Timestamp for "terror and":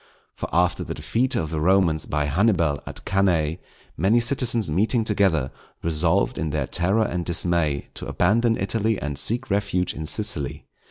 6.65-7.23